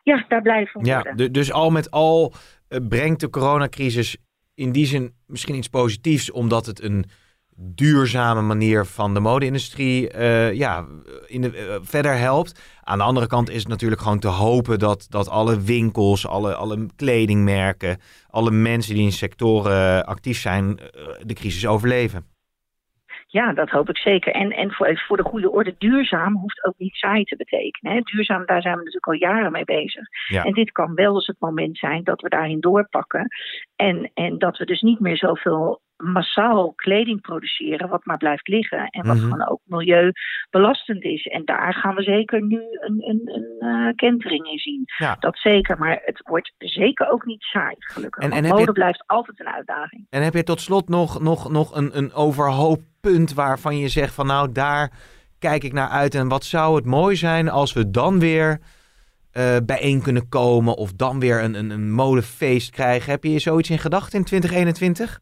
ja, 0.02 0.24
daar 0.28 0.42
blij 0.42 0.66
van 0.66 0.84
Ja, 0.84 1.02
worden. 1.02 1.32
dus 1.32 1.52
al 1.52 1.70
met 1.70 1.90
al 1.90 2.32
brengt 2.88 3.20
de 3.20 3.30
coronacrisis 3.30 4.16
in 4.58 4.72
die 4.72 4.86
zin 4.86 5.12
misschien 5.26 5.54
iets 5.54 5.68
positiefs, 5.68 6.30
omdat 6.30 6.66
het 6.66 6.82
een 6.82 7.04
duurzame 7.60 8.40
manier 8.40 8.86
van 8.86 9.14
de 9.14 9.20
mode-industrie 9.20 10.10
eh, 10.10 10.52
ja, 10.52 10.86
in 11.26 11.40
de, 11.40 11.56
eh, 11.56 11.76
verder 11.82 12.18
helpt. 12.18 12.60
Aan 12.82 12.98
de 12.98 13.04
andere 13.04 13.26
kant 13.26 13.50
is 13.50 13.58
het 13.58 13.68
natuurlijk 13.68 14.00
gewoon 14.00 14.18
te 14.18 14.28
hopen 14.28 14.78
dat, 14.78 15.06
dat 15.08 15.28
alle 15.28 15.60
winkels, 15.60 16.26
alle, 16.26 16.54
alle 16.54 16.86
kledingmerken, 16.96 18.00
alle 18.30 18.50
mensen 18.50 18.94
die 18.94 19.04
in 19.04 19.12
sectoren 19.12 20.06
actief 20.06 20.40
zijn, 20.40 20.78
eh, 20.78 21.06
de 21.22 21.34
crisis 21.34 21.66
overleven. 21.66 22.24
Ja, 23.30 23.52
dat 23.52 23.70
hoop 23.70 23.88
ik 23.88 23.96
zeker. 23.96 24.32
En, 24.32 24.50
en 24.50 24.72
voor, 24.72 25.02
voor 25.06 25.16
de 25.16 25.22
goede 25.22 25.50
orde, 25.50 25.74
duurzaam 25.78 26.36
hoeft 26.36 26.64
ook 26.64 26.74
niet 26.78 26.94
saai 26.94 27.24
te 27.24 27.36
betekenen. 27.36 27.94
Hè. 27.94 28.00
Duurzaam, 28.00 28.46
daar 28.46 28.62
zijn 28.62 28.76
we 28.76 28.84
natuurlijk 28.84 29.06
al 29.06 29.30
jaren 29.30 29.52
mee 29.52 29.64
bezig. 29.64 30.04
Ja. 30.28 30.44
En 30.44 30.52
dit 30.52 30.72
kan 30.72 30.94
wel 30.94 31.14
eens 31.14 31.26
het 31.26 31.40
moment 31.40 31.78
zijn 31.78 32.04
dat 32.04 32.20
we 32.20 32.28
daarin 32.28 32.60
doorpakken. 32.60 33.28
En, 33.76 34.10
en 34.14 34.38
dat 34.38 34.56
we 34.56 34.64
dus 34.64 34.80
niet 34.80 35.00
meer 35.00 35.16
zoveel 35.16 35.80
massaal 35.98 36.72
kleding 36.76 37.20
produceren, 37.20 37.88
wat 37.88 38.04
maar 38.04 38.16
blijft 38.16 38.48
liggen. 38.48 38.86
En 38.90 39.06
wat 39.06 39.16
Mhm. 39.16 39.24
gewoon 39.24 39.48
ook 39.48 39.60
milieubelastend 39.64 41.02
is. 41.04 41.26
En 41.26 41.44
daar 41.44 41.74
gaan 41.74 41.94
we 41.94 42.02
zeker 42.02 42.42
nu 42.42 42.60
een, 42.80 42.96
een, 43.08 43.20
een 43.24 43.68
eh, 43.68 43.94
kentering 43.94 44.46
in 44.46 44.58
zien. 44.58 44.82
Ja. 44.98 45.16
Dat 45.20 45.38
zeker, 45.38 45.78
maar 45.78 46.00
het 46.04 46.20
wordt 46.28 46.52
zeker 46.58 47.10
ook 47.10 47.24
niet 47.24 47.42
saai, 47.42 47.74
gelukkig. 47.78 48.22
En- 48.30 48.42
mode 48.48 48.60
je- 48.62 48.72
blijft 48.72 49.02
altijd 49.06 49.40
een 49.40 49.48
uitdaging. 49.48 50.06
En 50.10 50.22
heb 50.22 50.34
je 50.34 50.42
tot 50.42 50.60
slot 50.60 50.88
nog, 50.88 51.20
nog, 51.20 51.50
nog 51.50 51.76
een, 51.76 51.96
een 51.96 52.12
overhoop 52.12 52.80
punt 53.00 53.34
waarvan 53.34 53.78
je 53.78 53.88
zegt 53.88 54.14
van 54.14 54.26
nou 54.26 54.52
daar 54.52 54.92
kijk 55.38 55.64
ik 55.64 55.72
naar 55.72 55.88
uit 55.88 56.14
en 56.14 56.28
wat 56.28 56.44
zou 56.44 56.76
het 56.76 56.84
mooi 56.84 57.16
zijn 57.16 57.48
als 57.48 57.72
we 57.72 57.90
dan 57.90 58.18
weer 58.18 58.60
eh, 59.32 59.56
bijeen 59.66 60.02
kunnen 60.02 60.28
komen 60.28 60.76
of 60.76 60.92
dan 60.92 61.20
weer 61.20 61.42
een, 61.42 61.54
een, 61.54 61.70
een 61.70 61.92
modefeest 61.92 62.70
krijgen. 62.70 63.10
Heb 63.12 63.24
je 63.24 63.38
zoiets 63.38 63.70
in 63.70 63.78
gedachten 63.78 64.18
in 64.18 64.24
2021? 64.24 65.20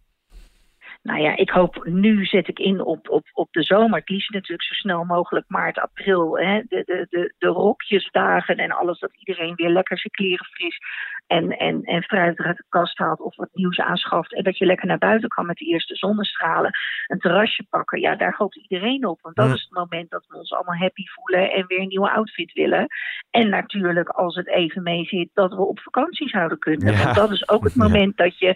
Nou 1.07 1.21
ja, 1.21 1.37
ik 1.37 1.51
hoop, 1.51 1.85
nu 1.85 2.25
zet 2.25 2.49
ik 2.49 2.59
in 2.59 2.81
op, 2.81 3.09
op, 3.11 3.25
op 3.33 3.49
de 3.53 3.63
zomer. 3.63 3.99
Het 3.99 4.09
liefst 4.09 4.31
natuurlijk 4.31 4.63
zo 4.69 4.75
snel 4.75 5.05
mogelijk 5.05 5.45
maart, 5.49 5.79
april. 5.79 6.39
Hè? 6.39 6.63
De, 6.69 6.83
de, 6.85 7.07
de, 7.09 7.35
de 7.39 7.47
rokjesdagen 7.49 8.57
en 8.57 8.71
alles, 8.71 8.99
dat 8.99 9.17
iedereen 9.17 9.55
weer 9.55 9.69
lekker 9.71 9.99
zijn 9.99 10.13
kleren 10.13 10.47
fris 10.47 10.79
en, 11.27 11.51
en, 11.59 11.83
en 11.83 12.03
fruit 12.03 12.39
uit 12.39 12.57
de 12.57 12.65
kast 12.69 12.99
haalt 12.99 13.21
of 13.21 13.37
wat 13.37 13.49
nieuws 13.53 13.79
aanschaft. 13.79 14.35
En 14.35 14.43
dat 14.43 14.59
je 14.59 14.67
lekker 14.67 14.87
naar 14.87 14.99
buiten 14.99 15.29
kan 15.29 15.47
met 15.47 15.57
de 15.57 15.65
eerste 15.65 15.95
zonnestralen. 15.95 16.71
Een 17.07 17.19
terrasje 17.19 17.67
pakken, 17.71 18.01
ja, 18.01 18.17
daar 18.17 18.35
hoopt 18.39 18.57
iedereen 18.57 19.07
op. 19.07 19.19
Want 19.23 19.37
dat 19.37 19.55
is 19.55 19.63
het 19.63 19.73
moment 19.79 20.11
dat 20.11 20.27
we 20.29 20.37
ons 20.37 20.53
allemaal 20.53 20.77
happy 20.77 21.03
voelen 21.07 21.53
en 21.53 21.65
weer 21.67 21.81
een 21.81 21.89
nieuwe 21.89 22.11
outfit 22.11 22.53
willen. 22.53 22.87
En 23.31 23.49
natuurlijk, 23.49 24.09
als 24.09 24.35
het 24.35 24.49
even 24.49 24.83
mee 24.83 25.05
zit, 25.05 25.31
dat 25.33 25.55
we 25.55 25.63
op 25.63 25.81
vakantie 25.81 26.29
zouden 26.29 26.59
kunnen. 26.59 26.93
Ja. 26.93 27.03
Want 27.03 27.17
dat 27.17 27.31
is 27.31 27.49
ook 27.49 27.65
het 27.65 27.75
Ja. 27.75 27.83
moment 27.83 28.17
dat 28.17 28.39
je 28.39 28.55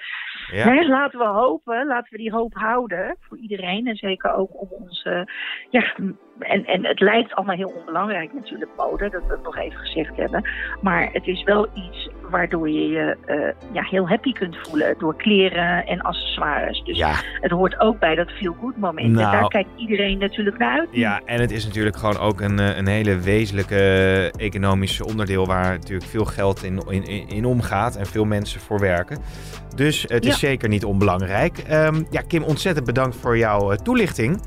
Ja. 0.51 0.89
Laten 0.89 1.19
we 1.19 1.27
hopen, 1.27 1.87
laten 1.87 2.13
we 2.13 2.19
die 2.19 2.33
hoop 2.33 2.55
houden 2.55 3.17
voor 3.21 3.39
iedereen. 3.39 3.87
En 3.87 3.97
zeker 3.97 4.35
ook 4.35 4.61
om 4.61 4.69
onze. 4.71 5.29
Ja, 5.71 5.95
en, 6.39 6.65
en 6.65 6.85
het 6.85 7.01
lijkt 7.01 7.35
allemaal 7.35 7.57
heel 7.57 7.75
onbelangrijk 7.79 8.33
natuurlijk, 8.35 8.71
mode, 8.77 9.09
dat 9.09 9.27
we 9.27 9.33
het 9.33 9.43
nog 9.43 9.57
even 9.57 9.79
gezegd 9.79 10.17
hebben. 10.17 10.49
Maar 10.81 11.09
het 11.13 11.27
is 11.27 11.43
wel 11.43 11.69
iets 11.75 12.09
waardoor 12.31 12.71
je 12.71 12.89
je 12.89 13.17
eh, 13.27 13.37
ja, 13.73 13.83
heel 13.83 14.09
happy 14.09 14.33
kunt 14.33 14.57
voelen 14.63 14.95
door 14.99 15.17
kleren 15.17 15.87
en 15.87 16.01
accessoires. 16.01 16.83
Dus 16.85 16.97
Ja, 16.99 17.13
het 17.41 17.51
hoort 17.51 17.81
ook 17.81 17.99
bij 17.99 18.15
dat 18.15 18.31
feel 18.31 18.57
good 18.61 18.77
moment. 18.77 19.13
Nou. 19.13 19.35
En 19.35 19.41
daar 19.41 19.49
kijkt 19.49 19.69
iedereen 19.77 20.19
natuurlijk 20.19 20.59
naar 20.59 20.79
uit. 20.79 20.89
ja, 20.93 21.21
en 21.25 21.41
het 21.41 21.51
is 21.51 21.65
natuurlijk 21.67 21.97
gewoon 21.97 22.19
ook 22.19 22.41
een, 22.41 22.59
eh, 22.59 22.77
een 22.77 22.87
hele 22.87 23.19
wezenlijke 23.19 23.79
economische 24.37 25.07
onderdeel 25.07 25.47
waar 25.47 25.73
natuurlijk 25.73 26.11
veel 26.11 26.25
geld 26.25 26.63
in, 26.65 26.83
in, 26.89 27.29
in- 27.29 27.45
omgaat 27.45 27.97
en 27.97 28.07
veel 28.07 28.25
mensen 28.25 28.61
voor 28.61 28.81
werken. 28.81 29.19
Dus 29.77 30.03
het 30.09 30.25
is 30.25 30.31
Ja. 30.33 30.37
zeker 30.49 30.69
niet 30.69 30.85
onbelangrijk. 30.85 31.59
Ehm, 31.59 32.03
ja, 32.11 32.21
Kim, 32.21 32.43
ontzettend 32.43 32.87
bedankt 32.87 33.17
voor 33.17 33.39
jouw 33.39 33.71
eh, 33.73 33.77
toelichting. 33.79 34.41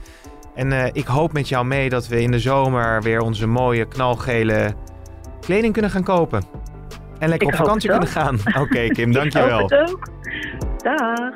En 0.56 0.72
eh, 0.72 0.86
ik 0.92 1.06
hoop 1.06 1.34
met 1.34 1.50
jou 1.50 1.66
mee 1.66 1.90
dat 1.90 2.08
we 2.08 2.22
in 2.22 2.32
de 2.32 2.40
zomer 2.40 3.02
weer 3.02 3.22
onze 3.22 3.48
mooie 3.48 3.88
knalgele 3.88 4.74
kleding 5.42 5.74
kunnen 5.74 5.92
gaan 5.92 6.04
kopen. 6.04 6.44
En 7.24 7.30
lekker 7.30 7.48
Ik 7.48 7.54
op 7.54 7.60
vakantie 7.60 7.90
kunnen 7.90 8.08
gaan. 8.08 8.40
Oké, 8.60 8.88
Kim, 8.88 9.10
Ik 9.10 9.14
dankjewel. 9.14 9.60
hoop 9.60 9.70
het 9.70 9.90
ook. 9.90 10.08
Dag. 10.78 11.32